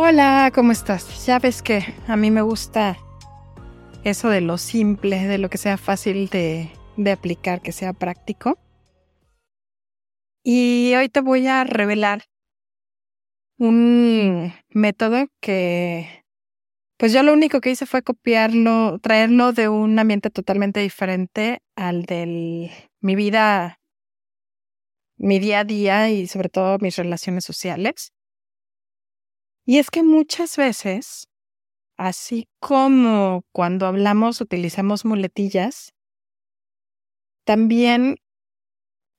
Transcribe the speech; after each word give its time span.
Hola, 0.00 0.52
¿cómo 0.54 0.70
estás? 0.70 1.26
Ya 1.26 1.40
ves 1.40 1.60
que 1.60 1.84
a 2.06 2.16
mí 2.16 2.30
me 2.30 2.40
gusta 2.40 2.96
eso 4.04 4.28
de 4.28 4.40
lo 4.40 4.56
simple, 4.56 5.26
de 5.26 5.38
lo 5.38 5.50
que 5.50 5.58
sea 5.58 5.76
fácil 5.76 6.28
de, 6.28 6.70
aplicar, 7.10 7.60
que 7.62 7.72
sea 7.72 7.92
práctico. 7.92 8.60
Y 10.44 10.94
hoy 10.94 11.08
te 11.08 11.20
voy 11.20 11.48
a 11.48 11.64
revelar 11.64 12.26
un 13.58 14.52
método 14.68 15.26
que 15.40 16.24
pues 16.96 17.12
yo 17.12 17.24
lo 17.24 17.32
único 17.32 17.60
que 17.60 17.70
hice 17.70 17.84
fue 17.84 18.02
copiarlo, 18.02 19.00
traerlo 19.00 19.52
de 19.52 19.68
un 19.68 19.98
ambiente 19.98 20.30
totalmente 20.30 20.78
diferente 20.78 21.58
al 21.74 22.04
de 22.04 22.70
mi 23.00 23.16
vida, 23.16 23.80
mi 25.16 25.40
día 25.40 25.58
a 25.58 25.64
día 25.64 26.08
y 26.08 26.28
sobre 26.28 26.50
todo 26.50 26.78
mis 26.78 26.94
relaciones 26.94 27.44
sociales. 27.44 28.12
Y 29.68 29.76
es 29.76 29.90
que 29.90 30.02
muchas 30.02 30.56
veces, 30.56 31.28
así 31.98 32.48
como 32.58 33.42
cuando 33.52 33.84
hablamos 33.84 34.40
utilizamos 34.40 35.04
muletillas, 35.04 35.92
también 37.44 38.16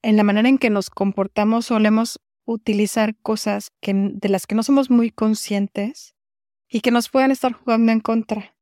en 0.02 0.18
la 0.18 0.24
manera 0.24 0.50
en 0.50 0.58
que 0.58 0.72
nos 0.72 0.90
comportamos 0.90 1.68
solemos 1.68 2.20
utilizar 2.48 3.16
cosas 3.22 3.70
que, 3.80 3.94
de 3.94 4.28
las 4.28 4.48
que 4.48 4.56
no 4.56 4.64
somos 4.64 4.90
muy 4.90 5.12
conscientes 5.12 6.16
y 6.68 6.82
que 6.82 6.90
nos 6.90 7.10
puedan 7.10 7.30
estar 7.30 7.54
jugando 7.54 7.92
en 7.92 8.00
contra. 8.00 8.56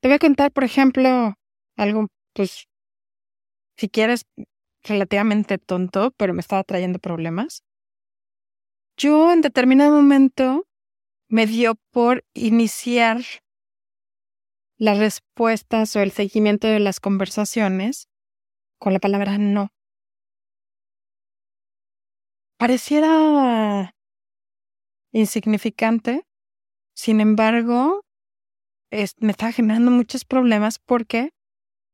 Te 0.00 0.08
voy 0.08 0.14
a 0.14 0.18
contar, 0.18 0.50
por 0.50 0.64
ejemplo, 0.64 1.34
algo, 1.76 2.06
pues, 2.32 2.68
si 3.76 3.90
quieres, 3.90 4.22
relativamente 4.82 5.58
tonto, 5.58 6.12
pero 6.16 6.32
me 6.32 6.40
estaba 6.40 6.64
trayendo 6.64 6.98
problemas. 7.00 7.67
Yo 9.00 9.32
en 9.32 9.42
determinado 9.42 9.94
momento 9.94 10.66
me 11.28 11.46
dio 11.46 11.76
por 11.92 12.24
iniciar 12.34 13.18
las 14.76 14.98
respuestas 14.98 15.94
o 15.94 16.00
el 16.00 16.10
seguimiento 16.10 16.66
de 16.66 16.80
las 16.80 16.98
conversaciones 16.98 18.08
con 18.80 18.92
la 18.92 18.98
palabra 18.98 19.38
no. 19.38 19.68
Pareciera 22.58 23.94
insignificante. 25.12 26.26
Sin 26.92 27.20
embargo, 27.20 28.04
me 28.90 29.30
está 29.30 29.52
generando 29.52 29.92
muchos 29.92 30.24
problemas 30.24 30.80
porque 30.80 31.30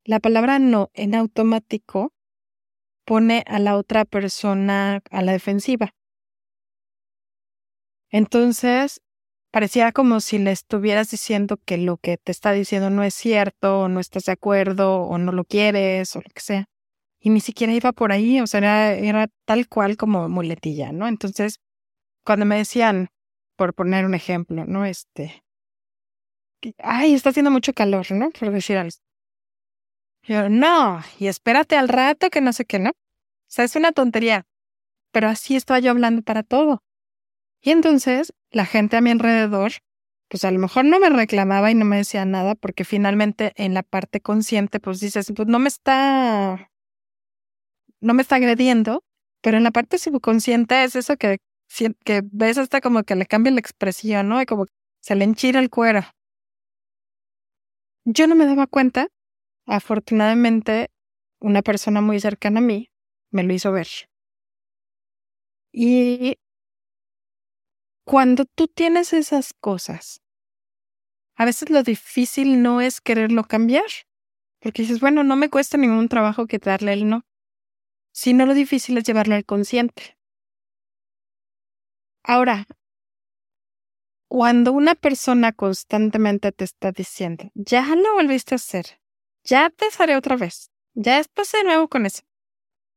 la 0.05 0.21
palabra 0.21 0.59
no 0.59 0.89
en 0.95 1.15
automático 1.15 2.15
pone 3.05 3.45
a 3.47 3.59
la 3.59 3.77
otra 3.77 4.07
persona 4.07 5.03
a 5.11 5.21
la 5.21 5.33
defensiva. 5.33 5.95
Entonces, 8.15 9.01
parecía 9.51 9.91
como 9.91 10.21
si 10.21 10.39
le 10.39 10.53
estuvieras 10.53 11.11
diciendo 11.11 11.57
que 11.65 11.79
lo 11.79 11.97
que 11.97 12.17
te 12.17 12.31
está 12.31 12.53
diciendo 12.53 12.89
no 12.89 13.03
es 13.03 13.13
cierto, 13.13 13.81
o 13.81 13.89
no 13.89 13.99
estás 13.99 14.27
de 14.27 14.33
acuerdo, 14.33 15.03
o 15.03 15.19
no 15.19 15.33
lo 15.33 15.43
quieres, 15.43 16.15
o 16.15 16.21
lo 16.21 16.31
que 16.33 16.41
sea. 16.41 16.67
Y 17.19 17.31
ni 17.31 17.41
siquiera 17.41 17.73
iba 17.73 17.91
por 17.91 18.13
ahí, 18.13 18.41
o 18.41 18.47
sea, 18.47 18.59
era, 18.59 18.93
era 18.95 19.27
tal 19.45 19.69
cual 19.69 19.97
como 19.97 20.29
muletilla, 20.29 20.93
¿no? 20.93 21.09
Entonces, 21.09 21.59
cuando 22.25 22.47
me 22.47 22.57
decían, 22.57 23.09
por 23.57 23.75
poner 23.75 24.05
un 24.05 24.15
ejemplo, 24.15 24.65
¿no? 24.65 24.85
Este, 24.85 25.43
ay, 26.79 27.15
está 27.15 27.31
haciendo 27.31 27.51
mucho 27.51 27.73
calor, 27.73 28.13
¿no? 28.13 28.31
Por 28.31 28.53
decir 28.53 28.77
algo. 28.77 28.97
Yo, 30.23 30.49
no, 30.49 31.01
y 31.19 31.27
espérate 31.27 31.75
al 31.77 31.89
rato 31.89 32.31
que 32.31 32.41
no 32.41 32.53
sé 32.53 32.65
qué, 32.65 32.79
¿no? 32.79 32.91
O 32.91 32.95
sea, 33.49 33.65
es 33.65 33.75
una 33.75 33.91
tontería. 33.91 34.47
Pero 35.11 35.27
así 35.27 35.57
estaba 35.57 35.81
yo 35.81 35.91
hablando 35.91 36.23
para 36.23 36.45
todo. 36.45 36.85
Y 37.65 37.71
entonces 37.71 38.35
la 38.51 38.67
gente 38.67 38.99
a 38.99 39.01
mi 39.01 39.11
alrededor, 39.11 39.73
pues 40.29 40.45
a 40.45 40.51
lo 40.51 40.59
mejor 40.59 40.85
no 40.85 41.01
me 41.01 41.09
reclamaba 41.09 41.71
y 41.71 41.75
no 41.75 41.87
me 41.87 41.97
decía 41.97 42.27
nada, 42.27 42.55
porque 42.55 42.85
finalmente 42.85 43.53
en 43.57 43.73
la 43.73 43.83
parte 43.83 44.21
consciente, 44.21 44.81
pues 44.81 45.01
dices, 45.01 45.33
pues 45.35 45.49
no 45.49 45.59
me 45.59 45.69
está, 45.69 46.71
no 48.03 48.13
me 48.13 48.21
está 48.21 48.37
agrediendo, 48.37 49.03
pero 49.41 49.57
en 49.57 49.63
la 49.63 49.71
parte 49.71 49.97
subconsciente 49.97 50.85
es 50.85 50.95
eso 50.95 51.17
que 51.17 51.39
que 52.05 52.23
ves 52.31 52.59
hasta 52.59 52.81
como 52.81 53.03
que 53.03 53.17
le 53.17 53.27
cambia 53.27 53.51
la 53.51 53.59
expresión, 53.61 54.29
¿no? 54.29 54.41
Y 54.41 54.47
como 54.47 54.67
se 55.01 55.15
le 55.17 55.25
enchira 55.25 55.59
el 55.59 55.71
cuero. 55.71 56.03
Yo 58.05 58.27
no 58.27 58.35
me 58.37 58.47
daba 58.47 58.67
cuenta. 58.67 59.09
Afortunadamente, 59.67 60.91
una 61.41 61.63
persona 61.63 62.03
muy 62.03 62.21
cercana 62.21 62.59
a 62.61 62.63
mí 62.63 62.91
me 63.33 63.43
lo 63.43 63.55
hizo 63.55 63.73
ver. 63.73 63.89
Y 65.73 66.37
cuando 68.05 68.45
tú 68.45 68.69
tienes 68.69 69.13
esas 69.13 69.55
cosas, 69.55 70.23
a 71.37 71.45
veces 71.45 71.71
lo 71.71 71.83
difícil 71.83 72.63
no 72.63 72.81
es 72.81 73.01
quererlo 73.01 73.45
cambiar, 73.45 73.91
porque 74.61 74.83
dices, 74.83 75.01
bueno, 75.01 75.25
no 75.25 75.37
me 75.37 75.51
cuesta 75.51 75.77
ningún 75.77 76.09
trabajo 76.09 76.47
que 76.47 76.59
darle 76.59 76.93
el 76.93 77.09
no, 77.09 77.27
sino 78.13 78.47
lo 78.47 78.55
difícil 78.55 78.97
es 78.99 79.05
llevarlo 79.05 79.35
al 79.35 79.45
consciente. 79.45 80.17
Ahora, 82.23 82.67
cuando 84.29 84.73
una 84.73 84.95
persona 84.95 85.53
constantemente 85.53 86.53
te 86.53 86.65
está 86.65 86.93
diciendo, 86.93 87.51
ya 87.55 87.95
lo 87.95 88.15
volviste 88.15 88.55
a 88.55 88.57
hacer, 88.57 89.01
ya 89.45 89.71
te 89.71 89.87
haré 89.99 90.17
otra 90.17 90.37
vez, 90.37 90.71
ya 90.95 91.19
estás 91.19 91.53
de 91.53 91.65
nuevo 91.65 91.89
con 91.89 92.07
eso, 92.07 92.23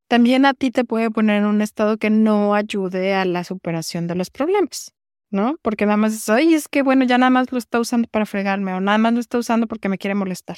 también 0.07 0.45
a 0.45 0.53
ti 0.53 0.71
te 0.71 0.85
puede 0.85 1.11
poner 1.11 1.37
en 1.37 1.45
un 1.45 1.61
estado 1.61 1.97
que 1.97 2.09
no 2.09 2.53
ayude 2.53 3.13
a 3.13 3.25
la 3.25 3.43
superación 3.43 4.07
de 4.07 4.15
los 4.15 4.29
problemas, 4.29 4.95
¿no? 5.29 5.57
Porque 5.61 5.85
nada 5.85 5.97
más 5.97 6.13
es, 6.13 6.29
oye, 6.29 6.55
es 6.55 6.67
que 6.67 6.81
bueno, 6.83 7.05
ya 7.05 7.17
nada 7.17 7.29
más 7.29 7.51
lo 7.51 7.57
está 7.57 7.79
usando 7.79 8.07
para 8.07 8.25
fregarme 8.25 8.73
o 8.73 8.79
nada 8.79 8.97
más 8.97 9.13
lo 9.13 9.19
está 9.19 9.37
usando 9.37 9.67
porque 9.67 9.89
me 9.89 9.97
quiere 9.97 10.15
molestar. 10.15 10.57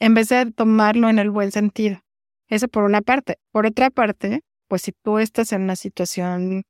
En 0.00 0.14
vez 0.14 0.28
de 0.28 0.50
tomarlo 0.50 1.08
en 1.08 1.18
el 1.18 1.30
buen 1.30 1.52
sentido. 1.52 2.00
Eso 2.48 2.68
por 2.68 2.84
una 2.84 3.00
parte. 3.00 3.38
Por 3.52 3.66
otra 3.66 3.90
parte, 3.90 4.42
pues 4.68 4.82
si 4.82 4.92
tú 4.92 5.18
estás 5.18 5.52
en 5.52 5.62
una 5.62 5.76
situación 5.76 6.64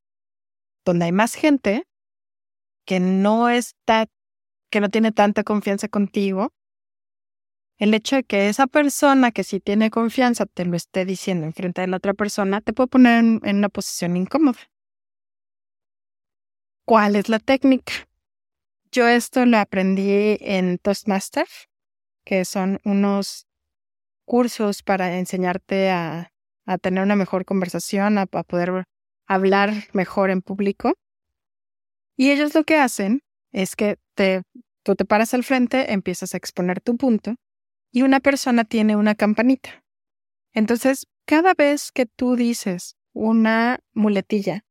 donde 0.84 1.06
hay 1.06 1.12
más 1.12 1.34
gente 1.34 1.84
que 2.84 3.00
no 3.00 3.48
está, 3.48 4.06
que 4.70 4.80
no 4.80 4.90
tiene 4.90 5.12
tanta 5.12 5.44
confianza 5.44 5.88
contigo, 5.88 6.52
el 7.78 7.94
hecho 7.94 8.16
de 8.16 8.24
que 8.24 8.48
esa 8.48 8.66
persona 8.66 9.32
que 9.32 9.44
sí 9.44 9.60
tiene 9.60 9.90
confianza 9.90 10.46
te 10.46 10.64
lo 10.64 10.76
esté 10.76 11.04
diciendo 11.04 11.46
en 11.46 11.52
frente 11.52 11.80
de 11.80 11.88
la 11.88 11.96
otra 11.96 12.14
persona 12.14 12.60
te 12.60 12.72
puede 12.72 12.88
poner 12.88 13.18
en, 13.18 13.40
en 13.44 13.56
una 13.56 13.68
posición 13.68 14.16
incómoda. 14.16 14.58
¿Cuál 16.92 17.16
es 17.16 17.30
la 17.30 17.38
técnica? 17.38 17.94
Yo 18.90 19.08
esto 19.08 19.46
lo 19.46 19.56
aprendí 19.56 20.36
en 20.42 20.76
Toastmaster, 20.76 21.46
que 22.22 22.44
son 22.44 22.80
unos 22.84 23.46
cursos 24.26 24.82
para 24.82 25.16
enseñarte 25.16 25.90
a, 25.90 26.34
a 26.66 26.76
tener 26.76 27.02
una 27.02 27.16
mejor 27.16 27.46
conversación, 27.46 28.18
a, 28.18 28.26
a 28.30 28.42
poder 28.42 28.84
hablar 29.26 29.72
mejor 29.94 30.28
en 30.28 30.42
público. 30.42 30.92
Y 32.14 32.30
ellos 32.30 32.54
lo 32.54 32.62
que 32.64 32.76
hacen 32.76 33.22
es 33.52 33.74
que 33.74 33.96
te, 34.14 34.42
tú 34.82 34.94
te 34.94 35.06
paras 35.06 35.32
al 35.32 35.44
frente, 35.44 35.94
empiezas 35.94 36.34
a 36.34 36.36
exponer 36.36 36.82
tu 36.82 36.98
punto 36.98 37.36
y 37.90 38.02
una 38.02 38.20
persona 38.20 38.64
tiene 38.64 38.96
una 38.96 39.14
campanita. 39.14 39.82
Entonces, 40.52 41.06
cada 41.24 41.54
vez 41.54 41.90
que 41.90 42.04
tú 42.04 42.36
dices 42.36 42.96
una 43.14 43.78
muletilla, 43.94 44.66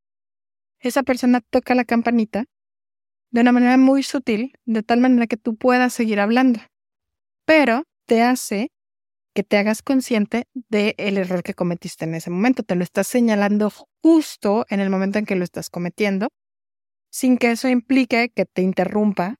esa 0.81 1.03
persona 1.03 1.41
toca 1.41 1.75
la 1.75 1.85
campanita 1.85 2.45
de 3.31 3.41
una 3.41 3.51
manera 3.51 3.77
muy 3.77 4.03
sutil, 4.03 4.53
de 4.65 4.83
tal 4.83 4.99
manera 4.99 5.27
que 5.27 5.37
tú 5.37 5.55
puedas 5.55 5.93
seguir 5.93 6.19
hablando. 6.19 6.59
Pero 7.45 7.83
te 8.05 8.21
hace 8.21 8.71
que 9.33 9.43
te 9.43 9.57
hagas 9.57 9.81
consciente 9.81 10.43
del 10.53 11.17
error 11.17 11.43
que 11.43 11.53
cometiste 11.53 12.05
en 12.05 12.15
ese 12.15 12.29
momento. 12.29 12.63
Te 12.63 12.75
lo 12.75 12.83
estás 12.83 13.07
señalando 13.07 13.71
justo 14.03 14.65
en 14.69 14.81
el 14.81 14.89
momento 14.89 15.19
en 15.19 15.25
que 15.25 15.35
lo 15.35 15.43
estás 15.43 15.69
cometiendo, 15.69 16.29
sin 17.09 17.37
que 17.37 17.51
eso 17.51 17.69
implique 17.69 18.29
que 18.35 18.45
te 18.45 18.61
interrumpa 18.61 19.35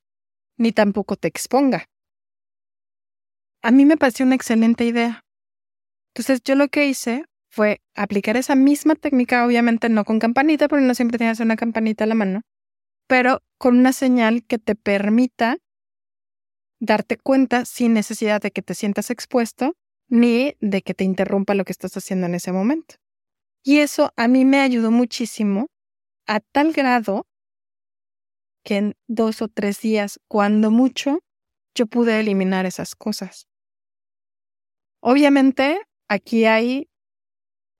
ni 0.57 0.71
tampoco 0.71 1.15
te 1.15 1.27
exponga. 1.27 1.85
A 3.63 3.71
mí 3.71 3.85
me 3.85 3.97
pareció 3.97 4.25
una 4.25 4.35
excelente 4.35 4.85
idea. 4.85 5.21
Entonces 6.13 6.41
yo 6.43 6.55
lo 6.55 6.67
que 6.67 6.87
hice 6.87 7.25
fue 7.51 7.81
aplicar 7.95 8.37
esa 8.37 8.55
misma 8.55 8.95
técnica, 8.95 9.45
obviamente 9.45 9.89
no 9.89 10.05
con 10.05 10.19
campanita, 10.19 10.67
porque 10.67 10.85
no 10.85 10.95
siempre 10.95 11.17
tienes 11.17 11.39
una 11.41 11.57
campanita 11.57 12.05
a 12.05 12.07
la 12.07 12.15
mano, 12.15 12.41
pero 13.07 13.41
con 13.57 13.77
una 13.77 13.91
señal 13.91 14.43
que 14.45 14.57
te 14.57 14.75
permita 14.75 15.57
darte 16.79 17.17
cuenta 17.17 17.65
sin 17.65 17.93
necesidad 17.93 18.41
de 18.41 18.51
que 18.51 18.61
te 18.61 18.73
sientas 18.73 19.11
expuesto 19.11 19.73
ni 20.07 20.55
de 20.61 20.81
que 20.81 20.93
te 20.93 21.03
interrumpa 21.03 21.53
lo 21.53 21.65
que 21.65 21.73
estás 21.73 21.95
haciendo 21.95 22.25
en 22.25 22.35
ese 22.35 22.51
momento. 22.51 22.95
Y 23.63 23.79
eso 23.79 24.11
a 24.15 24.27
mí 24.27 24.45
me 24.45 24.61
ayudó 24.61 24.89
muchísimo 24.89 25.67
a 26.27 26.39
tal 26.39 26.71
grado 26.73 27.27
que 28.63 28.77
en 28.77 28.95
dos 29.07 29.41
o 29.41 29.47
tres 29.47 29.81
días, 29.81 30.19
cuando 30.27 30.71
mucho, 30.71 31.19
yo 31.75 31.85
pude 31.85 32.19
eliminar 32.19 32.65
esas 32.65 32.95
cosas. 32.95 33.47
Obviamente, 35.01 35.81
aquí 36.07 36.45
hay 36.45 36.90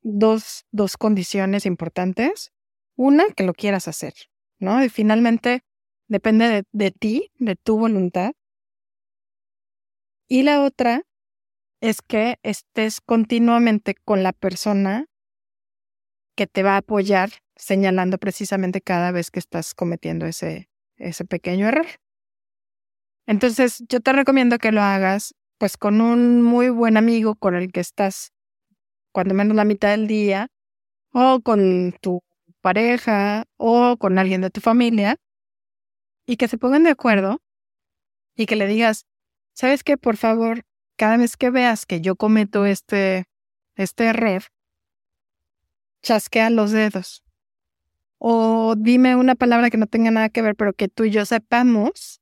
dos, 0.02 0.66
dos 0.72 0.98
condiciones 0.98 1.66
importantes. 1.66 2.52
Una, 2.96 3.26
que 3.32 3.44
lo 3.44 3.54
quieras 3.54 3.88
hacer, 3.88 4.14
¿no? 4.60 4.84
Y 4.84 4.90
finalmente 4.90 5.64
depende 6.08 6.48
de, 6.50 6.64
de 6.72 6.92
ti, 6.92 7.32
de 7.40 7.56
tu 7.56 7.78
voluntad. 7.78 8.34
Y 10.28 10.44
la 10.44 10.64
otra 10.64 11.04
es 11.82 12.02
que 12.02 12.38
estés 12.44 13.02
continuamente 13.02 13.96
con 13.96 14.24
la 14.24 14.34
persona 14.34 15.08
que 16.36 16.48
te 16.48 16.64
va 16.64 16.76
a 16.76 16.78
apoyar 16.78 17.32
señalando 17.56 18.18
precisamente 18.18 18.82
cada 18.82 19.12
vez 19.12 19.30
que 19.32 19.40
estás 19.40 19.74
cometiendo 19.74 20.26
ese, 20.26 20.70
ese 20.98 21.26
pequeño 21.26 21.68
error. 21.68 21.86
Entonces, 23.28 23.84
yo 23.88 24.00
te 24.00 24.14
recomiendo 24.14 24.58
que 24.58 24.72
lo 24.72 24.82
hagas 24.82 25.36
pues 25.58 25.78
con 25.78 26.02
un 26.02 26.42
muy 26.42 26.70
buen 26.70 26.98
amigo 26.98 27.36
con 27.36 27.56
el 27.56 27.72
que 27.72 27.82
estás 27.82 28.32
cuando 29.12 29.34
menos 29.34 29.56
la 29.56 29.66
mitad 29.66 29.90
del 29.90 30.08
día, 30.08 30.48
o 31.12 31.42
con 31.42 31.94
tu 32.02 32.24
pareja, 32.62 33.46
o 33.58 33.98
con 33.98 34.18
alguien 34.18 34.42
de 34.42 34.50
tu 34.50 34.62
familia, 34.62 35.18
y 36.26 36.38
que 36.38 36.48
se 36.48 36.58
pongan 36.58 36.84
de 36.84 36.92
acuerdo 36.92 37.42
y 38.36 38.46
que 38.46 38.56
le 38.56 38.68
digas, 38.68 39.06
¿sabes 39.54 39.84
qué? 39.84 39.98
Por 39.98 40.18
favor, 40.18 40.64
cada 40.96 41.18
vez 41.18 41.36
que 41.36 41.50
veas 41.50 41.86
que 41.86 42.02
yo 42.02 42.16
cometo 42.16 42.66
este, 42.66 43.26
este 43.76 44.06
error, 44.06 44.44
chasquea 46.02 46.50
los 46.50 46.72
dedos. 46.72 47.24
O 48.18 48.76
dime 48.78 49.16
una 49.16 49.36
palabra 49.36 49.70
que 49.70 49.78
no 49.78 49.88
tenga 49.88 50.12
nada 50.12 50.30
que 50.30 50.42
ver, 50.42 50.56
pero 50.56 50.74
que 50.74 50.88
tú 50.88 51.06
y 51.06 51.12
yo 51.12 51.26
sepamos 51.26 52.22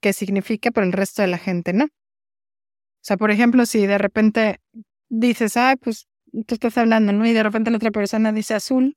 qué 0.00 0.12
significa 0.12 0.70
para 0.70 0.86
el 0.86 0.92
resto 0.92 1.22
de 1.22 1.28
la 1.28 1.38
gente, 1.38 1.72
¿no? 1.72 1.84
O 1.84 3.04
sea, 3.04 3.16
por 3.16 3.30
ejemplo, 3.30 3.66
si 3.66 3.86
de 3.86 3.98
repente 3.98 4.60
dices, 5.08 5.56
ay, 5.56 5.76
pues 5.76 6.08
tú 6.32 6.54
estás 6.54 6.78
hablando, 6.78 7.12
¿no? 7.12 7.26
Y 7.26 7.32
de 7.32 7.42
repente 7.42 7.70
la 7.70 7.76
otra 7.76 7.90
persona 7.90 8.32
dice 8.32 8.54
azul, 8.54 8.96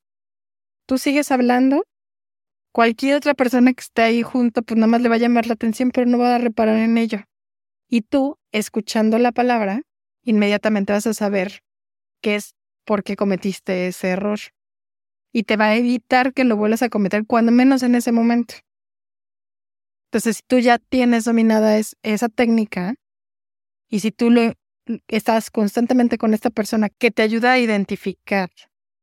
tú 0.85 0.97
sigues 0.97 1.31
hablando, 1.31 1.85
cualquier 2.71 3.15
otra 3.15 3.33
persona 3.33 3.73
que 3.73 3.81
esté 3.81 4.01
ahí 4.01 4.21
junto, 4.21 4.61
pues 4.61 4.77
nada 4.77 4.87
más 4.87 5.01
le 5.01 5.09
va 5.09 5.15
a 5.15 5.19
llamar 5.19 5.47
la 5.47 5.53
atención, 5.53 5.91
pero 5.91 6.07
no 6.07 6.17
va 6.17 6.35
a 6.35 6.39
reparar 6.39 6.77
en 6.77 6.97
ello. 6.97 7.23
Y 7.89 8.01
tú, 8.01 8.37
escuchando 8.51 9.19
la 9.19 9.31
palabra, 9.31 9.81
inmediatamente 10.23 10.93
vas 10.93 11.07
a 11.07 11.13
saber 11.13 11.61
qué 12.21 12.35
es 12.35 12.55
por 12.85 13.03
qué 13.03 13.15
cometiste 13.15 13.87
ese 13.87 14.09
error. 14.09 14.39
Y 15.31 15.43
te 15.43 15.57
va 15.57 15.67
a 15.67 15.75
evitar 15.75 16.33
que 16.33 16.43
lo 16.43 16.55
vuelvas 16.55 16.81
a 16.81 16.89
cometer, 16.89 17.25
cuando 17.25 17.51
menos 17.51 17.83
en 17.83 17.95
ese 17.95 18.11
momento. 18.11 18.55
Entonces, 20.07 20.37
si 20.37 20.43
tú 20.47 20.59
ya 20.59 20.77
tienes 20.77 21.25
dominada 21.25 21.77
esa 22.03 22.29
técnica, 22.29 22.95
y 23.89 23.99
si 23.99 24.11
tú 24.11 24.29
lo 24.29 24.53
estás 25.07 25.51
constantemente 25.51 26.17
con 26.17 26.33
esta 26.33 26.49
persona 26.49 26.89
que 26.89 27.11
te 27.11 27.21
ayuda 27.21 27.53
a 27.53 27.59
identificar 27.59 28.49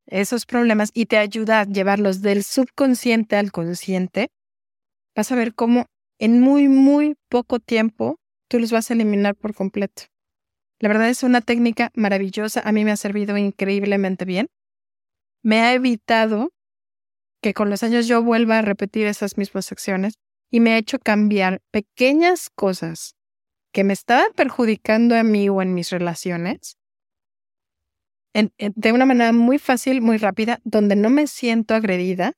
esos 0.05 0.45
problemas 0.45 0.91
y 0.93 1.05
te 1.05 1.17
ayuda 1.17 1.61
a 1.61 1.65
llevarlos 1.65 2.21
del 2.21 2.43
subconsciente 2.43 3.35
al 3.35 3.51
consciente, 3.51 4.29
vas 5.15 5.31
a 5.31 5.35
ver 5.35 5.53
cómo 5.53 5.85
en 6.19 6.41
muy, 6.41 6.67
muy 6.67 7.15
poco 7.29 7.59
tiempo 7.59 8.19
tú 8.49 8.59
los 8.59 8.71
vas 8.71 8.89
a 8.89 8.93
eliminar 8.93 9.35
por 9.35 9.53
completo. 9.53 10.03
La 10.79 10.89
verdad 10.89 11.09
es 11.09 11.23
una 11.23 11.41
técnica 11.41 11.91
maravillosa, 11.95 12.61
a 12.63 12.71
mí 12.71 12.83
me 12.83 12.91
ha 12.91 12.97
servido 12.97 13.37
increíblemente 13.37 14.25
bien. 14.25 14.47
Me 15.41 15.61
ha 15.61 15.73
evitado 15.73 16.51
que 17.41 17.53
con 17.53 17.69
los 17.69 17.83
años 17.83 18.07
yo 18.07 18.23
vuelva 18.23 18.59
a 18.59 18.61
repetir 18.61 19.07
esas 19.07 19.37
mismas 19.37 19.71
acciones 19.71 20.15
y 20.51 20.59
me 20.59 20.73
ha 20.73 20.77
hecho 20.77 20.99
cambiar 20.99 21.61
pequeñas 21.71 22.49
cosas 22.49 23.15
que 23.73 23.83
me 23.83 23.91
estaban 23.91 24.31
perjudicando 24.33 25.15
a 25.15 25.23
mí 25.23 25.49
o 25.49 25.61
en 25.61 25.73
mis 25.73 25.89
relaciones 25.89 26.77
de 28.33 28.91
una 28.91 29.05
manera 29.05 29.31
muy 29.31 29.59
fácil, 29.59 30.01
muy 30.01 30.17
rápida, 30.17 30.59
donde 30.63 30.95
no 30.95 31.09
me 31.09 31.27
siento 31.27 31.75
agredida, 31.75 32.33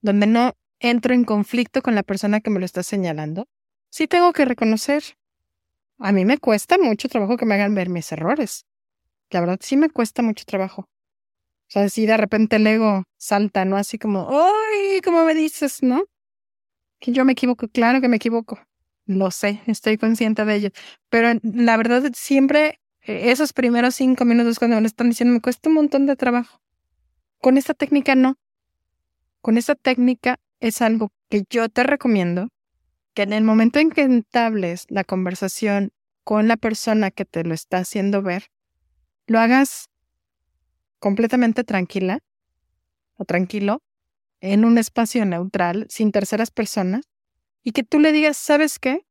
donde 0.00 0.26
no 0.26 0.54
entro 0.78 1.12
en 1.12 1.24
conflicto 1.24 1.82
con 1.82 1.94
la 1.94 2.02
persona 2.02 2.40
que 2.40 2.50
me 2.50 2.60
lo 2.60 2.64
está 2.64 2.82
señalando, 2.82 3.46
sí 3.90 4.06
tengo 4.06 4.32
que 4.32 4.44
reconocer. 4.46 5.02
A 5.98 6.12
mí 6.12 6.24
me 6.24 6.38
cuesta 6.38 6.78
mucho 6.78 7.08
trabajo 7.08 7.36
que 7.36 7.46
me 7.46 7.54
hagan 7.54 7.74
ver 7.74 7.90
mis 7.90 8.10
errores. 8.10 8.64
La 9.30 9.40
verdad 9.40 9.58
sí 9.60 9.76
me 9.76 9.90
cuesta 9.90 10.22
mucho 10.22 10.44
trabajo. 10.46 10.82
O 10.82 11.68
sea, 11.68 11.88
si 11.88 12.06
de 12.06 12.16
repente 12.16 12.56
el 12.56 12.66
ego 12.66 13.04
salta, 13.18 13.64
¿no? 13.64 13.76
Así 13.76 13.98
como, 13.98 14.28
¡ay! 14.30 15.00
¿Cómo 15.02 15.24
me 15.24 15.34
dices, 15.34 15.82
no? 15.82 16.04
Que 17.00 17.12
yo 17.12 17.24
me 17.24 17.32
equivoco, 17.32 17.68
claro 17.68 18.00
que 18.00 18.08
me 18.08 18.16
equivoco. 18.16 18.58
Lo 19.06 19.30
sé, 19.30 19.60
estoy 19.66 19.98
consciente 19.98 20.44
de 20.44 20.54
ello. 20.54 20.70
Pero 21.10 21.38
la 21.42 21.76
verdad, 21.76 22.10
siempre 22.14 22.80
eh, 23.02 23.30
esos 23.30 23.52
primeros 23.52 23.94
cinco 23.94 24.24
minutos 24.24 24.58
cuando 24.58 24.80
me 24.80 24.86
están 24.86 25.10
diciendo 25.10 25.34
me 25.34 25.40
cuesta 25.40 25.68
un 25.68 25.74
montón 25.74 26.06
de 26.06 26.16
trabajo. 26.16 26.60
Con 27.40 27.58
esta 27.58 27.74
técnica 27.74 28.14
no. 28.14 28.36
Con 29.42 29.58
esta 29.58 29.74
técnica 29.74 30.38
es 30.60 30.80
algo 30.80 31.12
que 31.28 31.44
yo 31.50 31.68
te 31.68 31.82
recomiendo 31.82 32.48
que 33.14 33.22
en 33.22 33.32
el 33.32 33.44
momento 33.44 33.78
en 33.78 33.90
que 33.90 34.02
entables 34.02 34.86
la 34.88 35.04
conversación 35.04 35.92
con 36.24 36.48
la 36.48 36.56
persona 36.56 37.10
que 37.10 37.24
te 37.24 37.44
lo 37.44 37.54
está 37.54 37.78
haciendo 37.78 38.22
ver, 38.22 38.46
lo 39.26 39.38
hagas 39.38 39.90
completamente 40.98 41.64
tranquila 41.64 42.20
o 43.16 43.24
tranquilo, 43.24 43.82
en 44.40 44.64
un 44.64 44.78
espacio 44.78 45.24
neutral, 45.24 45.86
sin 45.88 46.12
terceras 46.12 46.50
personas, 46.50 47.04
y 47.64 47.72
que 47.72 47.82
tú 47.82 47.98
le 47.98 48.12
digas, 48.12 48.36
¿sabes 48.36 48.78
qué? 48.78 49.06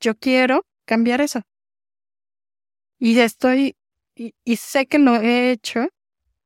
Yo 0.00 0.16
quiero 0.16 0.64
cambiar 0.86 1.20
eso. 1.20 1.42
Y 2.98 3.18
estoy, 3.18 3.76
y, 4.14 4.56
sé 4.56 4.86
que 4.86 4.98
lo 4.98 5.16
he 5.16 5.50
hecho, 5.50 5.88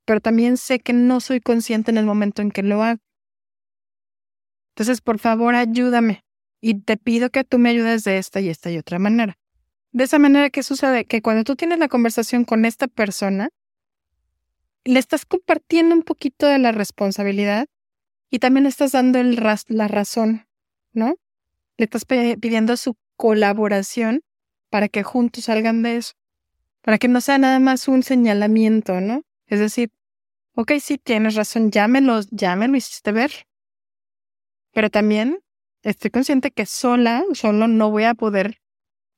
pero 0.04 0.20
también 0.20 0.56
sé 0.56 0.80
que 0.80 0.92
no 0.92 1.20
soy 1.20 1.40
consciente 1.40 1.90
en 1.90 1.98
el 1.98 2.06
momento 2.06 2.42
en 2.42 2.50
que 2.50 2.62
lo 2.62 2.82
hago. 2.82 3.00
Entonces, 4.74 5.00
por 5.00 5.18
favor, 5.18 5.54
ayúdame. 5.54 6.24
Y 6.60 6.80
te 6.80 6.96
pido 6.96 7.30
que 7.30 7.44
tú 7.44 7.58
me 7.58 7.70
ayudes 7.70 8.04
de 8.04 8.18
esta 8.18 8.40
y 8.40 8.48
esta 8.48 8.70
y 8.70 8.78
otra 8.78 8.98
manera. 8.98 9.36
De 9.92 10.04
esa 10.04 10.18
manera, 10.18 10.48
¿qué 10.48 10.62
sucede? 10.62 11.04
Que 11.04 11.20
cuando 11.20 11.44
tú 11.44 11.56
tienes 11.56 11.78
la 11.78 11.88
conversación 11.88 12.44
con 12.44 12.64
esta 12.64 12.88
persona, 12.88 13.50
le 14.84 14.98
estás 14.98 15.26
compartiendo 15.26 15.94
un 15.94 16.02
poquito 16.02 16.46
de 16.46 16.58
la 16.58 16.72
responsabilidad 16.72 17.66
y 18.30 18.38
también 18.38 18.64
le 18.64 18.70
estás 18.70 18.92
dando 18.92 19.18
el 19.18 19.38
la 19.68 19.88
razón, 19.88 20.46
¿no? 20.92 21.16
Le 21.78 21.84
estás 21.84 22.04
pidiendo 22.04 22.76
su 22.76 22.96
colaboración 23.16 24.22
para 24.70 24.88
que 24.88 25.02
juntos 25.02 25.44
salgan 25.44 25.82
de 25.82 25.96
eso. 25.98 26.12
Para 26.82 26.98
que 26.98 27.08
no 27.08 27.20
sea 27.20 27.38
nada 27.38 27.60
más 27.60 27.88
un 27.88 28.02
señalamiento, 28.02 29.00
¿no? 29.00 29.22
Es 29.46 29.60
decir, 29.60 29.90
ok, 30.54 30.72
sí, 30.80 30.98
tienes 30.98 31.34
razón, 31.34 31.70
ya 31.70 31.86
me 31.88 32.00
lo, 32.00 32.20
hiciste 32.76 33.12
ver. 33.12 33.46
Pero 34.72 34.90
también 34.90 35.40
estoy 35.82 36.10
consciente 36.10 36.50
que 36.50 36.66
sola, 36.66 37.22
solo 37.34 37.68
no 37.68 37.90
voy 37.90 38.04
a 38.04 38.14
poder 38.14 38.58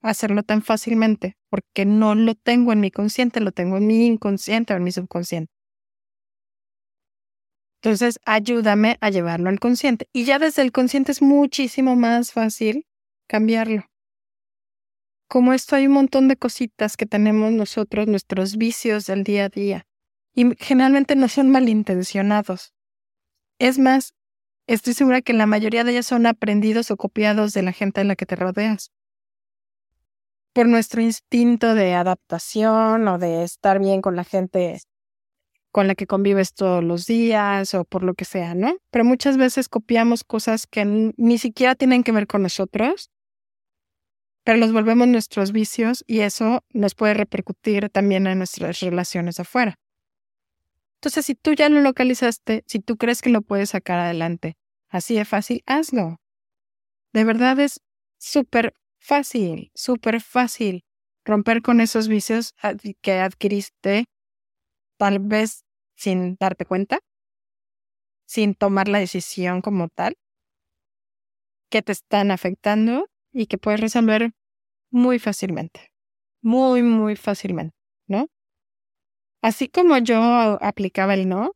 hacerlo 0.03 0.43
tan 0.43 0.61
fácilmente, 0.61 1.37
porque 1.49 1.87
no 1.87 2.15
lo 2.15 2.35
tengo 2.35 2.73
en 2.73 2.81
mi 2.81 2.91
consciente, 2.91 3.41
lo 3.41 3.53
tengo 3.53 3.77
en 3.77 3.87
mi 3.87 4.07
inconsciente 4.07 4.75
o 4.75 4.77
en 4.77 4.83
mi 4.83 4.93
subconsciente. 4.93 5.54
Entonces, 7.85 8.19
ayúdame 8.25 8.97
a 9.03 9.11
llevarlo 9.11 9.51
al 9.51 9.61
consciente. 9.61 10.09
Y 10.11 10.25
ya 10.25 10.39
desde 10.39 10.63
el 10.63 10.73
consciente 10.73 11.13
es 11.13 11.21
muchísimo 11.21 11.97
más 11.97 12.33
fácil 12.33 12.87
cambiarlo. 13.29 13.85
Como 15.29 15.53
esto 15.53 15.77
hay 15.77 15.87
un 15.87 15.93
montón 15.93 16.27
de 16.29 16.39
cositas 16.39 16.97
que 16.97 17.05
tenemos 17.05 17.53
nosotros, 17.53 18.07
nuestros 18.07 18.57
vicios 18.57 19.05
del 19.05 19.23
día 19.23 19.45
a 19.45 19.49
día. 19.51 19.87
Y 20.35 20.57
generalmente 20.59 21.15
no 21.15 21.29
son 21.29 21.51
malintencionados. 21.51 22.73
Es 23.59 23.79
más, 23.79 24.15
estoy 24.67 24.95
segura 24.95 25.21
que 25.21 25.35
la 25.35 25.45
mayoría 25.45 25.85
de 25.85 25.91
ellas 25.91 26.07
son 26.07 26.25
aprendidos 26.25 26.91
o 26.91 26.97
copiados 26.97 27.53
de 27.53 27.65
la 27.65 27.73
gente 27.73 28.01
en 28.01 28.09
la 28.09 28.17
que 28.17 28.25
te 28.25 28.37
rodeas. 28.37 28.93
Por 30.55 30.69
nuestro 30.69 31.03
instinto 31.03 31.75
de 31.75 31.93
adaptación 31.93 33.07
o 33.09 33.19
de 33.19 33.45
estar 33.45 33.79
bien 33.79 34.01
con 34.01 34.17
la 34.17 34.25
gente 34.25 34.81
con 35.75 35.89
la 35.89 35.97
que 35.97 36.07
convives 36.07 36.55
todos 36.55 36.85
los 36.85 37.05
días 37.05 37.75
o 37.75 37.85
por 37.85 38.05
lo 38.05 38.15
que 38.15 38.25
sea, 38.25 38.55
¿no? 38.55 38.77
Pero 38.93 39.05
muchas 39.05 39.37
veces 39.37 39.69
copiamos 39.69 40.23
cosas 40.23 40.69
que 40.69 40.85
ni 40.85 41.37
siquiera 41.37 41.75
tienen 41.75 42.05
que 42.05 42.13
ver 42.13 42.29
con 42.29 42.43
nosotros, 42.43 43.11
pero 44.45 44.57
los 44.59 44.73
volvemos 44.73 45.09
nuestros 45.09 45.51
vicios 45.51 46.05
y 46.07 46.21
eso 46.21 46.63
nos 46.73 46.95
puede 46.95 47.15
repercutir 47.15 47.91
también 47.91 48.29
en 48.29 48.39
nuestras 48.39 48.79
relaciones 48.79 49.41
afuera. 49.41 49.75
Entonces, 50.99 51.27
si 51.27 51.35
tú 51.35 51.55
ya 51.55 51.69
lo 51.69 51.81
localizaste, 51.81 52.63
si 52.69 52.79
tú 52.79 52.97
crees 52.97 53.21
que 53.21 53.31
lo 53.31 53.43
puedes 53.43 53.71
sacar 53.71 53.99
adelante, 53.99 54.57
así 54.89 55.17
de 55.17 55.25
fácil, 55.25 55.65
hazlo. 55.67 56.21
De 57.13 57.25
verdad 57.25 57.59
es 57.59 57.81
súper 58.17 58.75
fácil, 59.01 59.73
súper 59.75 60.21
fácil 60.21 60.85
romper 61.25 61.63
con 61.63 61.81
esos 61.81 62.07
vicios 62.07 62.55
que 63.03 63.15
adquiriste 63.15 64.05
tal 64.97 65.19
vez 65.19 65.64
sin 65.95 66.37
darte 66.39 66.65
cuenta, 66.65 67.01
sin 68.27 68.55
tomar 68.55 68.89
la 68.89 68.99
decisión 68.99 69.61
como 69.61 69.89
tal, 69.89 70.17
que 71.71 71.83
te 71.83 71.93
están 71.93 72.31
afectando 72.31 73.09
y 73.33 73.47
que 73.47 73.59
puedes 73.59 73.81
resolver 73.81 74.33
muy 74.91 75.19
fácilmente, 75.19 75.91
muy, 76.41 76.83
muy 76.83 77.17
fácilmente, 77.17 77.77
¿no? 78.07 78.29
Así 79.43 79.69
como 79.69 79.99
yo 79.99 80.19
aplicaba 80.63 81.15
el 81.15 81.29
no, 81.29 81.53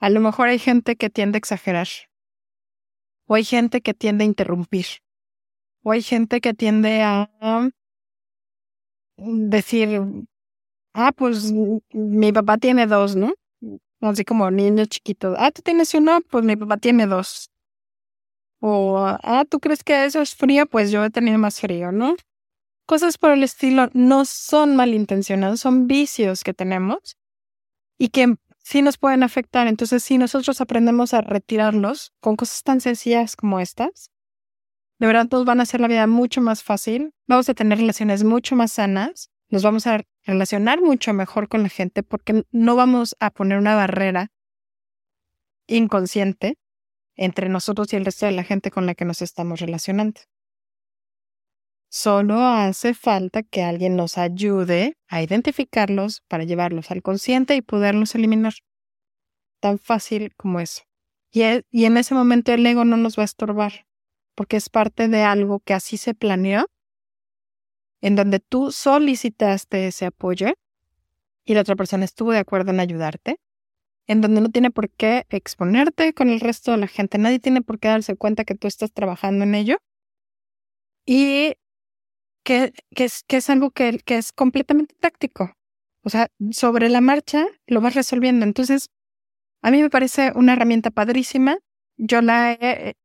a 0.00 0.10
lo 0.10 0.20
mejor 0.20 0.48
hay 0.48 0.58
gente 0.58 0.96
que 0.96 1.08
tiende 1.08 1.36
a 1.36 1.38
exagerar, 1.38 1.88
o 3.26 3.34
hay 3.34 3.44
gente 3.44 3.80
que 3.80 3.94
tiende 3.94 4.24
a 4.24 4.26
interrumpir, 4.26 4.86
o 5.82 5.92
hay 5.92 6.02
gente 6.02 6.40
que 6.40 6.52
tiende 6.52 7.02
a 7.02 7.30
decir, 9.16 10.02
ah, 10.94 11.12
pues 11.12 11.52
mi 11.92 12.32
papá 12.32 12.58
tiene 12.58 12.86
dos, 12.86 13.16
¿no? 13.16 13.32
Así 14.08 14.24
como 14.24 14.50
niños 14.50 14.88
chiquitos. 14.88 15.34
Ah, 15.38 15.50
tú 15.50 15.62
tienes 15.62 15.94
uno, 15.94 16.20
pues 16.30 16.44
mi 16.44 16.56
papá 16.56 16.76
tiene 16.76 17.06
dos. 17.06 17.50
O, 18.60 18.98
ah, 18.98 19.44
tú 19.48 19.60
crees 19.60 19.82
que 19.82 20.04
eso 20.04 20.20
es 20.20 20.34
frío, 20.34 20.66
pues 20.66 20.90
yo 20.90 21.04
he 21.04 21.10
tenido 21.10 21.38
más 21.38 21.60
frío, 21.60 21.92
¿no? 21.92 22.16
Cosas 22.86 23.18
por 23.18 23.30
el 23.30 23.42
estilo 23.42 23.88
no 23.94 24.24
son 24.24 24.76
malintencionados, 24.76 25.60
son 25.60 25.86
vicios 25.86 26.44
que 26.44 26.52
tenemos 26.52 27.16
y 27.98 28.08
que 28.08 28.36
sí 28.62 28.82
nos 28.82 28.98
pueden 28.98 29.22
afectar. 29.22 29.66
Entonces, 29.66 30.02
si 30.02 30.18
nosotros 30.18 30.60
aprendemos 30.60 31.14
a 31.14 31.22
retirarlos 31.22 32.12
con 32.20 32.36
cosas 32.36 32.62
tan 32.62 32.80
sencillas 32.80 33.36
como 33.36 33.60
estas, 33.60 34.10
de 34.98 35.06
verdad 35.06 35.28
nos 35.30 35.44
van 35.44 35.60
a 35.60 35.62
hacer 35.62 35.80
la 35.80 35.88
vida 35.88 36.06
mucho 36.06 36.40
más 36.40 36.62
fácil, 36.62 37.14
vamos 37.26 37.48
a 37.48 37.54
tener 37.54 37.78
relaciones 37.78 38.22
mucho 38.24 38.54
más 38.54 38.72
sanas 38.72 39.30
nos 39.54 39.62
vamos 39.62 39.86
a 39.86 40.02
relacionar 40.24 40.80
mucho 40.80 41.12
mejor 41.12 41.48
con 41.48 41.62
la 41.62 41.68
gente 41.68 42.02
porque 42.02 42.44
no 42.50 42.76
vamos 42.76 43.16
a 43.20 43.30
poner 43.30 43.58
una 43.58 43.74
barrera 43.74 44.32
inconsciente 45.66 46.58
entre 47.16 47.48
nosotros 47.48 47.92
y 47.92 47.96
el 47.96 48.04
resto 48.04 48.26
de 48.26 48.32
la 48.32 48.44
gente 48.44 48.70
con 48.70 48.86
la 48.86 48.94
que 48.94 49.04
nos 49.04 49.22
estamos 49.22 49.60
relacionando. 49.60 50.20
Solo 51.88 52.40
hace 52.40 52.92
falta 52.92 53.44
que 53.44 53.62
alguien 53.62 53.94
nos 53.94 54.18
ayude 54.18 54.98
a 55.06 55.22
identificarlos 55.22 56.22
para 56.26 56.42
llevarlos 56.42 56.90
al 56.90 57.02
consciente 57.02 57.54
y 57.54 57.62
poderlos 57.62 58.16
eliminar. 58.16 58.54
Tan 59.60 59.78
fácil 59.78 60.34
como 60.34 60.58
eso. 60.58 60.82
Y, 61.30 61.42
e, 61.42 61.64
en 61.70 61.96
ese 61.96 62.14
momento 62.14 62.52
el 62.52 62.66
ego 62.66 62.84
no 62.84 62.96
nos 62.96 63.16
va 63.16 63.22
a 63.22 63.26
estorbar, 63.26 63.86
porque 64.34 64.56
es 64.56 64.70
parte 64.70 65.06
de 65.06 65.22
algo 65.22 65.60
que 65.60 65.72
así 65.72 65.96
se 65.96 66.14
planeó 66.14 66.66
en 68.04 68.16
donde 68.16 68.38
tú 68.38 68.70
solicitaste 68.70 69.86
ese 69.86 70.04
apoyo 70.04 70.48
y 71.46 71.54
la 71.54 71.62
otra 71.62 71.74
persona 71.74 72.04
estuvo 72.04 72.32
de 72.32 72.38
acuerdo 72.38 72.70
en 72.70 72.80
ayudarte, 72.80 73.40
en 74.06 74.20
donde 74.20 74.42
no 74.42 74.50
tiene 74.50 74.70
por 74.70 74.90
qué 74.90 75.24
exponerte 75.30 76.12
con 76.12 76.28
el 76.28 76.40
resto 76.40 76.72
de 76.72 76.76
la 76.76 76.86
gente, 76.86 77.16
nadie 77.16 77.38
tiene 77.38 77.62
por 77.62 77.78
qué 77.78 77.88
darse 77.88 78.14
cuenta 78.14 78.44
que 78.44 78.56
tú 78.56 78.66
estás 78.68 78.92
trabajando 78.92 79.44
en 79.44 79.54
ello 79.54 79.78
y 81.06 81.54
que, 82.42 82.74
que, 82.94 83.04
es, 83.04 83.22
que 83.26 83.38
es 83.38 83.48
algo 83.48 83.70
que, 83.70 83.98
que 84.04 84.18
es 84.18 84.32
completamente 84.32 84.94
táctico. 85.00 85.54
O 86.02 86.10
sea, 86.10 86.28
sobre 86.50 86.90
la 86.90 87.00
marcha 87.00 87.46
lo 87.66 87.80
vas 87.80 87.94
resolviendo. 87.94 88.44
Entonces, 88.44 88.90
a 89.62 89.70
mí 89.70 89.80
me 89.80 89.88
parece 89.88 90.30
una 90.34 90.52
herramienta 90.52 90.90
padrísima. 90.90 91.56
Yo 91.96 92.20
la 92.20 92.52
he 92.52 92.96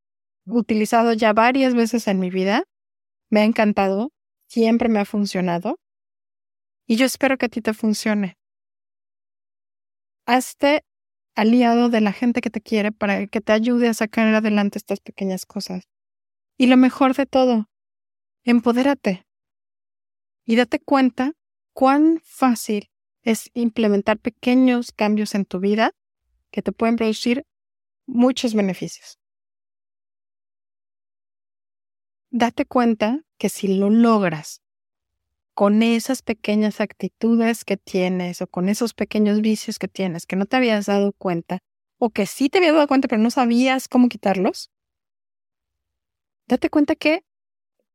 utilizado 0.44 1.14
ya 1.14 1.32
varias 1.32 1.72
veces 1.72 2.06
en 2.06 2.20
mi 2.20 2.28
vida. 2.28 2.64
Me 3.30 3.40
ha 3.40 3.44
encantado 3.44 4.12
siempre 4.50 4.88
me 4.88 4.98
ha 4.98 5.04
funcionado 5.04 5.78
y 6.86 6.96
yo 6.96 7.06
espero 7.06 7.38
que 7.38 7.46
a 7.46 7.48
ti 7.48 7.60
te 7.60 7.72
funcione. 7.72 8.36
Hazte 10.26 10.84
aliado 11.36 11.88
de 11.88 12.00
la 12.00 12.12
gente 12.12 12.40
que 12.40 12.50
te 12.50 12.60
quiere 12.60 12.90
para 12.90 13.28
que 13.28 13.40
te 13.40 13.52
ayude 13.52 13.88
a 13.88 13.94
sacar 13.94 14.26
adelante 14.34 14.78
estas 14.78 14.98
pequeñas 14.98 15.46
cosas. 15.46 15.84
Y 16.58 16.66
lo 16.66 16.76
mejor 16.76 17.14
de 17.14 17.26
todo, 17.26 17.70
empodérate 18.42 19.24
y 20.44 20.56
date 20.56 20.80
cuenta 20.80 21.32
cuán 21.72 22.20
fácil 22.24 22.90
es 23.22 23.50
implementar 23.54 24.18
pequeños 24.18 24.90
cambios 24.90 25.36
en 25.36 25.44
tu 25.44 25.60
vida 25.60 25.92
que 26.50 26.62
te 26.62 26.72
pueden 26.72 26.96
producir 26.96 27.44
muchos 28.06 28.54
beneficios. 28.54 29.19
Date 32.32 32.64
cuenta 32.64 33.24
que 33.38 33.48
si 33.48 33.66
lo 33.66 33.90
logras 33.90 34.62
con 35.52 35.82
esas 35.82 36.22
pequeñas 36.22 36.80
actitudes 36.80 37.64
que 37.64 37.76
tienes 37.76 38.40
o 38.40 38.46
con 38.46 38.68
esos 38.68 38.94
pequeños 38.94 39.40
vicios 39.40 39.80
que 39.80 39.88
tienes 39.88 40.26
que 40.26 40.36
no 40.36 40.46
te 40.46 40.56
habías 40.56 40.86
dado 40.86 41.12
cuenta 41.12 41.58
o 41.98 42.10
que 42.10 42.26
sí 42.26 42.48
te 42.48 42.58
habías 42.58 42.74
dado 42.74 42.86
cuenta 42.86 43.08
pero 43.08 43.20
no 43.20 43.32
sabías 43.32 43.88
cómo 43.88 44.08
quitarlos, 44.08 44.70
date 46.46 46.70
cuenta 46.70 46.94
que 46.94 47.24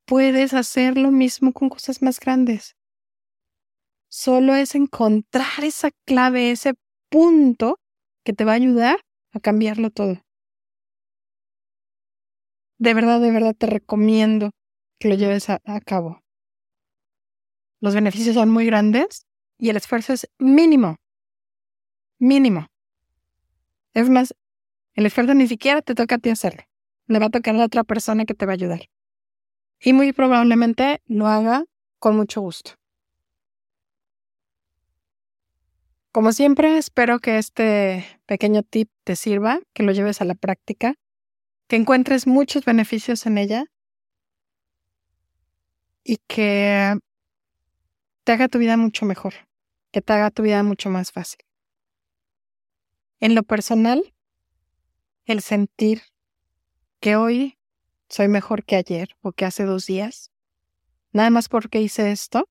puedes 0.05 0.53
hacer 0.53 0.97
lo 0.97 1.11
mismo 1.11 1.53
con 1.53 1.69
cosas 1.69 2.01
más 2.01 2.19
grandes. 2.19 2.75
Solo 4.09 4.53
es 4.53 4.75
encontrar 4.75 5.63
esa 5.63 5.91
clave, 6.05 6.51
ese 6.51 6.73
punto 7.09 7.79
que 8.25 8.33
te 8.33 8.43
va 8.43 8.51
a 8.51 8.55
ayudar 8.55 8.99
a 9.31 9.39
cambiarlo 9.39 9.91
todo. 9.91 10.24
De 12.77 12.93
verdad, 12.93 13.21
de 13.21 13.31
verdad 13.31 13.55
te 13.55 13.67
recomiendo 13.67 14.51
que 14.99 15.09
lo 15.09 15.15
lleves 15.15 15.49
a, 15.49 15.59
cabo. 15.85 16.21
Los 17.79 17.95
beneficios 17.95 18.35
son 18.35 18.49
muy 18.49 18.65
grandes 18.65 19.25
y 19.57 19.69
el 19.69 19.77
esfuerzo 19.77 20.13
es 20.13 20.29
mínimo. 20.39 20.97
Mínimo. 22.19 22.67
Es 23.93 24.09
más, 24.09 24.35
el 24.93 25.05
esfuerzo 25.05 25.33
ni 25.33 25.47
siquiera 25.47 25.81
te 25.81 25.95
toca 25.95 26.15
a 26.15 26.17
ti 26.17 26.29
hacerlo. 26.29 26.63
Le 27.07 27.19
va 27.19 27.27
a 27.27 27.29
tocar 27.29 27.55
a 27.55 27.59
la 27.59 27.65
otra 27.65 27.83
persona 27.83 28.25
que 28.25 28.33
te 28.33 28.45
va 28.45 28.53
a 28.53 28.55
ayudar. 28.55 28.89
Y 29.79 29.93
muy 29.93 30.13
probablemente 30.13 31.01
lo 31.05 31.27
haga 31.27 31.65
con 31.99 32.17
mucho 32.17 32.41
gusto. 32.41 32.71
Como 36.11 36.31
siempre, 36.31 36.77
espero 36.77 37.19
que 37.19 37.37
este 37.37 38.05
pequeño 38.25 38.63
tip 38.63 38.89
te 39.03 39.17
sirva, 39.17 39.59
que 39.73 39.83
lo 39.83 39.91
lleves 39.91 40.21
a 40.21 40.25
la 40.25 40.33
práctica, 40.33 40.95
que 41.67 41.75
encuentres 41.75 42.27
muchos 42.27 42.65
beneficios 42.65 43.25
en 43.25 43.37
ella 43.37 43.65
y 46.03 46.17
que 46.27 46.97
te 48.23 48.31
haga 48.31 48.47
tu 48.47 48.59
vida 48.59 48.77
mucho 48.77 49.05
mejor, 49.05 49.33
que 49.91 50.01
te 50.01 50.13
haga 50.13 50.31
tu 50.31 50.43
vida 50.43 50.61
mucho 50.63 50.89
más 50.89 51.11
fácil. 51.11 51.39
En 53.19 53.33
lo 53.33 53.43
personal, 53.43 54.13
el 55.25 55.41
sentir 55.41 56.01
que 56.99 57.15
hoy 57.15 57.57
soy 58.09 58.27
mejor 58.27 58.63
que 58.63 58.75
ayer 58.75 59.09
o 59.21 59.31
que 59.31 59.45
hace 59.45 59.63
dos 59.63 59.85
días, 59.85 60.31
nada 61.11 61.29
más 61.29 61.49
porque 61.49 61.81
hice 61.81 62.11
esto, 62.11 62.47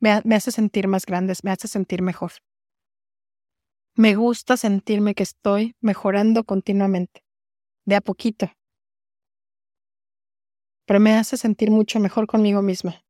me, 0.00 0.10
hace 0.10 0.50
sentir 0.50 0.88
más 0.88 1.06
grande, 1.06 1.32
me 1.44 1.52
hace 1.52 1.68
sentir 1.68 2.02
mejor. 2.02 2.32
Me 3.94 4.16
gusta 4.16 4.56
sentirme 4.56 5.14
que 5.14 5.22
estoy 5.22 5.76
mejorando 5.80 6.44
continuamente, 6.44 7.22
de 7.84 7.96
a 7.96 8.00
poquito, 8.00 8.50
pero 10.86 11.00
me 11.00 11.14
hace 11.14 11.36
sentir 11.36 11.70
mucho 11.70 12.00
mejor 12.00 12.26
conmigo 12.26 12.62
misma. 12.62 13.02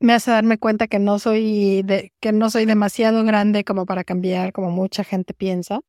Me 0.00 0.14
hace 0.14 0.32
darme 0.32 0.58
cuenta 0.58 0.88
que 0.88 0.98
no 0.98 1.18
soy 1.20 1.82
de, 1.82 2.12
que 2.20 2.32
no 2.32 2.50
soy 2.50 2.66
demasiado 2.66 3.24
grande 3.24 3.64
como 3.64 3.86
para 3.86 4.02
cambiar, 4.02 4.52
como 4.52 4.70
mucha 4.70 5.04
gente 5.04 5.32
piensa. 5.32 5.80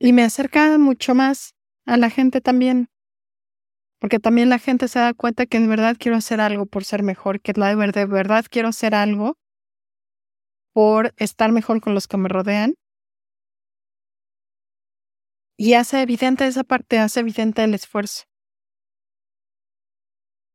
Y 0.00 0.12
me 0.12 0.24
acerca 0.24 0.78
mucho 0.78 1.14
más 1.14 1.54
a 1.86 1.96
la 1.96 2.10
gente 2.10 2.40
también. 2.40 2.88
Porque 4.00 4.18
también 4.18 4.48
la 4.48 4.58
gente 4.58 4.88
se 4.88 4.98
da 4.98 5.14
cuenta 5.14 5.46
que 5.46 5.58
en 5.58 5.68
verdad 5.68 5.96
quiero 5.98 6.16
hacer 6.16 6.40
algo 6.40 6.66
por 6.66 6.84
ser 6.84 7.02
mejor, 7.02 7.40
que 7.40 7.52
de 7.52 8.06
verdad, 8.06 8.46
quiero 8.50 8.68
hacer 8.68 8.94
algo 8.94 9.36
por 10.72 11.12
estar 11.16 11.52
mejor 11.52 11.80
con 11.80 11.94
los 11.94 12.08
que 12.08 12.16
me 12.16 12.28
rodean. 12.28 12.74
Y 15.62 15.74
hace 15.74 16.00
evidente 16.00 16.46
esa 16.46 16.64
parte, 16.64 16.98
hace 16.98 17.20
evidente 17.20 17.62
el 17.62 17.74
esfuerzo. 17.74 18.24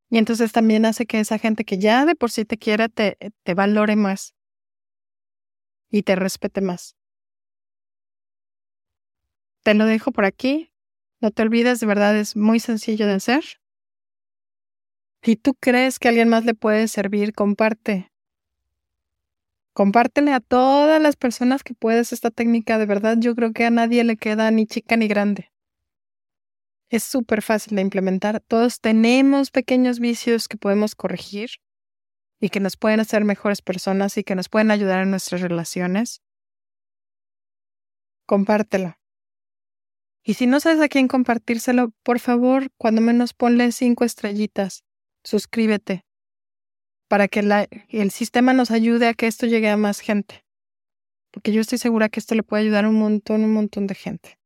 Y 0.10 0.18
entonces 0.18 0.52
también 0.52 0.84
hace 0.84 1.06
que 1.06 1.20
esa 1.20 1.38
gente 1.38 1.64
que 1.64 1.78
ya 1.78 2.08
de 2.08 2.16
por 2.16 2.32
sí 2.32 2.44
te 2.44 2.58
quiera 2.58 2.90
te, 2.90 3.16
te 3.44 3.54
valore 3.54 3.96
más 3.96 4.34
y 5.92 6.02
te 6.02 6.16
respete 6.16 6.60
más. 6.62 6.96
Te 9.62 9.76
lo 9.76 9.86
dejo 9.86 10.12
por 10.12 10.26
aquí. 10.26 10.72
No 11.22 11.30
te 11.30 11.44
olvides, 11.44 11.80
de 11.80 11.86
verdad 11.86 12.18
es 12.18 12.36
muy 12.36 12.60
sencillo 12.60 13.06
de 13.06 13.14
hacer. 13.14 13.44
Si 15.22 15.36
tú 15.36 15.54
crees 15.54 16.00
que 16.00 16.08
alguien 16.08 16.30
más 16.30 16.46
le 16.46 16.56
puede 16.56 16.88
servir, 16.88 17.36
comparte. 17.36 18.12
Compártele 19.76 20.32
a 20.32 20.40
todas 20.40 21.02
las 21.02 21.18
personas 21.18 21.62
que 21.62 21.74
puedes 21.74 22.14
esta 22.14 22.32
técnica. 22.32 22.78
De 22.78 22.86
verdad, 22.86 23.18
yo 23.20 23.36
creo 23.36 23.52
que 23.52 23.66
a 23.66 23.70
nadie 23.70 24.06
le 24.06 24.16
queda 24.16 24.50
ni 24.50 24.66
chica 24.66 24.96
ni 24.96 25.10
grande. 25.10 25.52
Es 26.90 27.04
súper 27.04 27.42
fácil 27.42 27.76
de 27.76 27.82
implementar. 27.82 28.40
Todos 28.40 28.80
tenemos 28.80 29.52
pequeños 29.52 30.00
vicios 30.00 30.48
que 30.48 30.56
podemos 30.56 30.96
corregir 30.96 31.50
y 32.40 32.48
que 32.48 32.62
nos 32.62 32.78
pueden 32.78 33.02
hacer 33.02 33.26
mejores 33.26 33.62
personas 33.62 34.18
y 34.18 34.24
que 34.24 34.36
nos 34.36 34.48
pueden 34.48 34.72
ayudar 34.72 35.04
en 35.04 35.12
nuestras 35.12 35.42
relaciones. 35.42 36.22
Compártelo. 38.26 38.96
Y 40.24 40.36
si 40.36 40.48
no 40.48 40.62
sabes 40.62 40.80
a 40.80 40.88
quién 40.88 41.10
compartírselo, 41.10 41.92
por 42.02 42.20
favor, 42.20 42.72
cuando 42.78 43.02
menos 43.02 43.34
ponle 43.34 43.74
cinco 43.74 44.06
estrellitas 44.06 44.86
suscríbete 45.26 46.05
para 47.08 47.28
que 47.28 47.68
el 47.90 48.12
sistema 48.12 48.54
nos 48.54 48.72
ayude 48.72 49.08
a 49.08 49.14
que 49.14 49.28
esto 49.28 49.46
llegue 49.46 49.70
a 49.70 49.78
más 49.78 50.00
gente. 50.00 50.44
Porque 51.32 51.52
yo 51.52 51.62
estoy 51.62 51.78
segura 51.78 52.10
que 52.10 52.20
esto 52.20 52.36
le 52.36 52.44
puede 52.44 52.64
ayudar 52.64 52.86
a 52.86 52.90
un 52.90 52.96
montón, 52.96 53.44
un 53.44 53.54
montón 53.54 53.88
de 53.88 53.96
gente. 53.96 54.40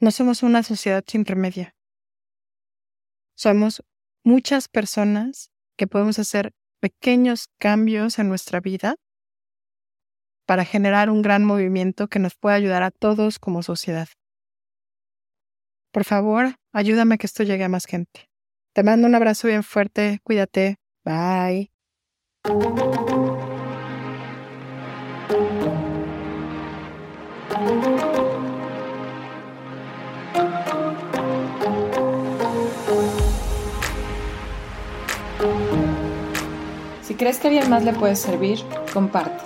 No 0.00 0.10
somos 0.10 0.42
una 0.42 0.62
sociedad 0.62 1.04
sin 1.06 1.24
remedio. 1.24 1.72
Somos 3.34 3.82
muchas 4.24 4.68
personas 4.68 5.50
que 5.76 5.86
podemos 5.86 6.18
hacer 6.18 6.52
pequeños 6.80 7.48
cambios 7.58 8.18
en 8.18 8.28
nuestra 8.28 8.60
vida 8.60 8.96
para 10.46 10.64
generar 10.64 11.10
un 11.10 11.22
gran 11.22 11.44
movimiento 11.44 12.08
que 12.08 12.18
nos 12.18 12.34
pueda 12.36 12.54
ayudar 12.56 12.82
a 12.82 12.90
todos 12.90 13.38
como 13.38 13.62
sociedad. 13.62 14.08
Por 15.92 16.04
favor, 16.04 16.54
ayúdame 16.72 17.16
a 17.16 17.18
que 17.18 17.26
esto 17.26 17.42
llegue 17.42 17.64
a 17.64 17.68
más 17.68 17.86
gente. 17.86 18.27
Te 18.78 18.84
mando 18.84 19.08
un 19.08 19.14
abrazo 19.16 19.48
bien 19.48 19.64
fuerte, 19.64 20.20
cuídate, 20.22 20.76
bye. 21.04 21.72
Si 37.02 37.14
crees 37.16 37.38
que 37.38 37.48
a 37.48 37.50
alguien 37.50 37.68
más 37.68 37.82
le 37.82 37.92
puede 37.94 38.14
servir, 38.14 38.60
comparte. 38.94 39.44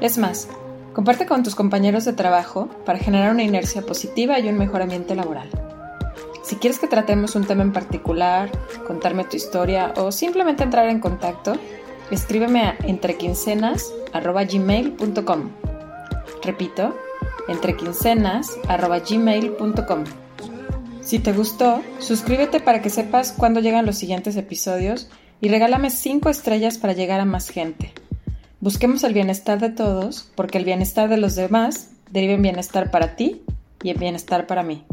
Es 0.00 0.18
más, 0.18 0.48
comparte 0.92 1.24
con 1.24 1.44
tus 1.44 1.54
compañeros 1.54 2.04
de 2.04 2.14
trabajo 2.14 2.66
para 2.84 2.98
generar 2.98 3.30
una 3.30 3.44
inercia 3.44 3.82
positiva 3.82 4.40
y 4.40 4.48
un 4.48 4.58
mejor 4.58 4.82
ambiente 4.82 5.14
laboral. 5.14 5.69
Si 6.50 6.56
quieres 6.56 6.80
que 6.80 6.88
tratemos 6.88 7.36
un 7.36 7.44
tema 7.44 7.62
en 7.62 7.72
particular, 7.72 8.50
contarme 8.84 9.22
tu 9.22 9.36
historia 9.36 9.94
o 9.96 10.10
simplemente 10.10 10.64
entrar 10.64 10.88
en 10.88 10.98
contacto, 10.98 11.52
escríbeme 12.10 12.62
a 12.62 12.76
entrequincenas.gmail.com. 12.82 15.50
Repito, 16.42 16.98
entrequincenas.gmail.com. 17.46 20.04
Si 21.00 21.20
te 21.20 21.32
gustó, 21.32 21.82
suscríbete 22.00 22.58
para 22.58 22.82
que 22.82 22.90
sepas 22.90 23.30
cuándo 23.30 23.60
llegan 23.60 23.86
los 23.86 23.98
siguientes 23.98 24.36
episodios 24.36 25.08
y 25.40 25.50
regálame 25.50 25.90
5 25.90 26.30
estrellas 26.30 26.78
para 26.78 26.94
llegar 26.94 27.20
a 27.20 27.26
más 27.26 27.48
gente. 27.48 27.92
Busquemos 28.58 29.04
el 29.04 29.14
bienestar 29.14 29.60
de 29.60 29.70
todos, 29.70 30.28
porque 30.34 30.58
el 30.58 30.64
bienestar 30.64 31.08
de 31.08 31.16
los 31.16 31.36
demás 31.36 31.90
deriva 32.10 32.32
en 32.32 32.42
bienestar 32.42 32.90
para 32.90 33.14
ti 33.14 33.44
y 33.84 33.90
en 33.90 34.00
bienestar 34.00 34.48
para 34.48 34.64
mí. 34.64 34.84